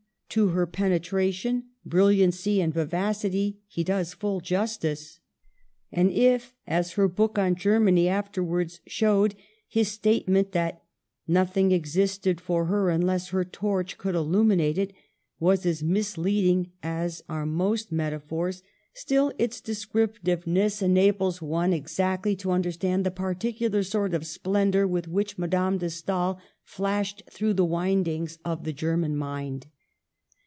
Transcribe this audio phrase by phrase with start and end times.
[0.35, 5.19] To her penetration, bril liancy and vivacity, he does full justice.
[5.91, 9.35] And if, as her book on Germany afterwards showed,
[9.67, 10.83] his statement that"
[11.27, 14.93] nothing existed for her unless her) torch could illuminate it,"
[15.37, 18.63] was as misleading as are most metaphors,
[18.93, 21.11] still its descriptiveness ena Digitized by VjOOQLC VISITS GERMANY.
[21.11, 25.77] 1 33 bles one exactly to understand the particular sort of splendor with which Madame
[25.77, 29.67] de Stael flashed through the windings of the German mind.